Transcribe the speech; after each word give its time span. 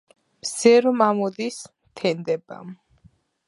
მზე 0.45 0.71
რომ 0.85 1.03
ამოდის 1.09 1.59
თენდება! 2.01 2.61